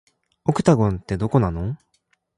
[0.45, 1.77] オクタゴンって、どこなの